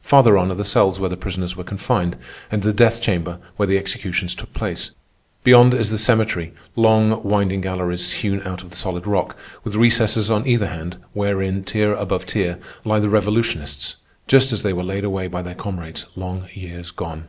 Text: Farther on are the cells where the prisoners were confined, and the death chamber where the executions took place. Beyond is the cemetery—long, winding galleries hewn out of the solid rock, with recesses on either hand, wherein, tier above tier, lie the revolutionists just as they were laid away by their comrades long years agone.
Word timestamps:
Farther 0.00 0.38
on 0.38 0.50
are 0.50 0.54
the 0.54 0.64
cells 0.64 0.98
where 0.98 1.10
the 1.10 1.16
prisoners 1.18 1.54
were 1.54 1.62
confined, 1.62 2.16
and 2.50 2.62
the 2.62 2.72
death 2.72 3.02
chamber 3.02 3.38
where 3.58 3.66
the 3.66 3.76
executions 3.76 4.34
took 4.34 4.54
place. 4.54 4.92
Beyond 5.44 5.74
is 5.74 5.90
the 5.90 5.98
cemetery—long, 5.98 7.22
winding 7.22 7.60
galleries 7.60 8.10
hewn 8.10 8.42
out 8.44 8.62
of 8.62 8.70
the 8.70 8.78
solid 8.78 9.06
rock, 9.06 9.36
with 9.64 9.74
recesses 9.74 10.30
on 10.30 10.46
either 10.46 10.68
hand, 10.68 10.96
wherein, 11.12 11.64
tier 11.64 11.92
above 11.92 12.24
tier, 12.24 12.58
lie 12.86 12.98
the 12.98 13.10
revolutionists 13.10 13.96
just 14.26 14.54
as 14.54 14.62
they 14.62 14.72
were 14.72 14.82
laid 14.82 15.04
away 15.04 15.28
by 15.28 15.42
their 15.42 15.54
comrades 15.54 16.06
long 16.16 16.48
years 16.54 16.90
agone. 16.90 17.28